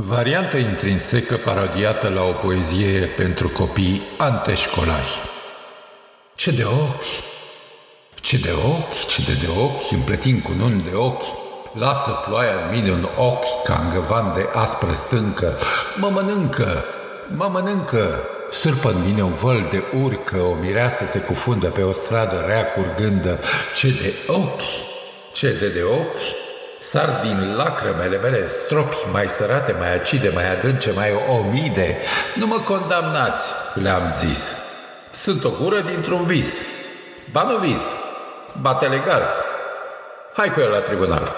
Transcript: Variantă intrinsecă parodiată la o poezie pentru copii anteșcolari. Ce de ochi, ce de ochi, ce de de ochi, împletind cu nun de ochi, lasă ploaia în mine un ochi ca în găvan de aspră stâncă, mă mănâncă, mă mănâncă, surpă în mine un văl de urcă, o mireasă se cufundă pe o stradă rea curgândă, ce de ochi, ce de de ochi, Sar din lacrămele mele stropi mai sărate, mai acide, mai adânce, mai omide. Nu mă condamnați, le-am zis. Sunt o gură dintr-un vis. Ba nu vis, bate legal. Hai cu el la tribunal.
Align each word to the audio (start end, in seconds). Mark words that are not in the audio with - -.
Variantă 0.00 0.56
intrinsecă 0.56 1.34
parodiată 1.34 2.08
la 2.08 2.22
o 2.22 2.32
poezie 2.32 3.00
pentru 3.00 3.48
copii 3.48 4.02
anteșcolari. 4.18 5.18
Ce 6.34 6.50
de 6.50 6.64
ochi, 6.64 7.04
ce 8.20 8.36
de 8.36 8.50
ochi, 8.64 9.06
ce 9.06 9.22
de 9.22 9.32
de 9.32 9.46
ochi, 9.60 9.90
împletind 9.90 10.42
cu 10.42 10.52
nun 10.58 10.82
de 10.90 10.96
ochi, 10.96 11.22
lasă 11.72 12.10
ploaia 12.26 12.52
în 12.52 12.76
mine 12.76 12.90
un 12.90 13.08
ochi 13.16 13.62
ca 13.64 13.80
în 13.84 13.94
găvan 13.94 14.32
de 14.34 14.48
aspră 14.52 14.92
stâncă, 14.92 15.58
mă 16.00 16.08
mănâncă, 16.12 16.84
mă 17.36 17.48
mănâncă, 17.52 18.20
surpă 18.50 18.90
în 18.90 19.02
mine 19.06 19.22
un 19.22 19.34
văl 19.34 19.66
de 19.70 19.82
urcă, 20.02 20.38
o 20.38 20.54
mireasă 20.54 21.06
se 21.06 21.18
cufundă 21.18 21.66
pe 21.68 21.82
o 21.82 21.92
stradă 21.92 22.44
rea 22.46 22.64
curgândă, 22.64 23.38
ce 23.76 23.88
de 23.88 24.14
ochi, 24.26 24.62
ce 25.32 25.52
de 25.52 25.68
de 25.68 25.82
ochi, 25.82 26.44
Sar 26.88 27.20
din 27.22 27.56
lacrămele 27.56 28.18
mele 28.18 28.48
stropi 28.48 28.96
mai 29.12 29.28
sărate, 29.28 29.72
mai 29.78 29.94
acide, 29.94 30.28
mai 30.34 30.56
adânce, 30.56 30.90
mai 30.90 31.10
omide. 31.28 31.96
Nu 32.34 32.46
mă 32.46 32.60
condamnați, 32.60 33.50
le-am 33.74 34.08
zis. 34.08 34.56
Sunt 35.10 35.44
o 35.44 35.50
gură 35.62 35.80
dintr-un 35.80 36.26
vis. 36.26 36.60
Ba 37.32 37.42
nu 37.42 37.56
vis, 37.56 37.82
bate 38.60 38.86
legal. 38.86 39.22
Hai 40.34 40.52
cu 40.52 40.60
el 40.60 40.70
la 40.70 40.78
tribunal. 40.78 41.36